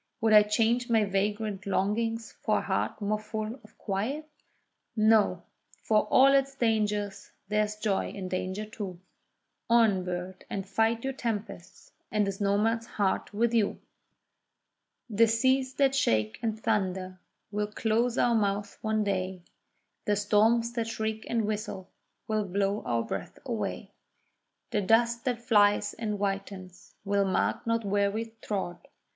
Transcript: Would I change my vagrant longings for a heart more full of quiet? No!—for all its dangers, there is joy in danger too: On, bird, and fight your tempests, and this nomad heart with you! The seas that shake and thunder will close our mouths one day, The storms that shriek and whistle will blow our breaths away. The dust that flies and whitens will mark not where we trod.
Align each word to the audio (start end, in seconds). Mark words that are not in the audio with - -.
Would 0.19 0.33
I 0.33 0.41
change 0.41 0.89
my 0.89 1.05
vagrant 1.05 1.67
longings 1.67 2.31
for 2.41 2.57
a 2.57 2.61
heart 2.61 2.99
more 3.03 3.19
full 3.19 3.59
of 3.63 3.77
quiet? 3.77 4.27
No!—for 4.95 6.05
all 6.05 6.33
its 6.33 6.55
dangers, 6.55 7.29
there 7.49 7.65
is 7.65 7.75
joy 7.75 8.09
in 8.09 8.27
danger 8.27 8.65
too: 8.65 8.99
On, 9.69 10.03
bird, 10.03 10.43
and 10.49 10.67
fight 10.67 11.03
your 11.03 11.13
tempests, 11.13 11.91
and 12.11 12.25
this 12.25 12.41
nomad 12.41 12.83
heart 12.85 13.31
with 13.31 13.53
you! 13.53 13.79
The 15.07 15.27
seas 15.27 15.75
that 15.75 15.93
shake 15.93 16.39
and 16.41 16.59
thunder 16.59 17.19
will 17.51 17.67
close 17.67 18.17
our 18.17 18.33
mouths 18.33 18.79
one 18.81 19.03
day, 19.03 19.43
The 20.05 20.15
storms 20.15 20.73
that 20.73 20.87
shriek 20.87 21.27
and 21.29 21.45
whistle 21.45 21.91
will 22.27 22.45
blow 22.45 22.81
our 22.87 23.03
breaths 23.03 23.37
away. 23.45 23.91
The 24.71 24.81
dust 24.81 25.25
that 25.25 25.39
flies 25.43 25.93
and 25.93 26.15
whitens 26.17 26.95
will 27.05 27.23
mark 27.25 27.67
not 27.67 27.85
where 27.85 28.09
we 28.09 28.33
trod. 28.41 28.87